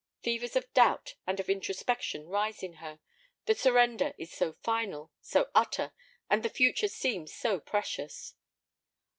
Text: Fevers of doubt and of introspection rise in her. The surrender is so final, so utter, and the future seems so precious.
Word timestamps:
Fevers 0.23 0.55
of 0.55 0.73
doubt 0.73 1.13
and 1.27 1.39
of 1.39 1.47
introspection 1.47 2.25
rise 2.27 2.63
in 2.63 2.77
her. 2.81 2.99
The 3.45 3.53
surrender 3.53 4.15
is 4.17 4.31
so 4.33 4.53
final, 4.53 5.11
so 5.21 5.51
utter, 5.53 5.91
and 6.27 6.41
the 6.41 6.49
future 6.49 6.87
seems 6.87 7.31
so 7.31 7.59
precious. 7.59 8.33